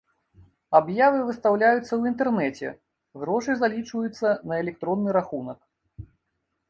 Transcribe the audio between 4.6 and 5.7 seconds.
электронны рахунак.